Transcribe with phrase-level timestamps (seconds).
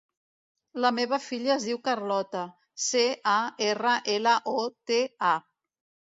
[0.83, 2.41] La meva filla es diu Carlota:
[2.85, 3.03] ce,
[3.33, 4.99] a, erra, ela, o, te,
[5.33, 5.35] a.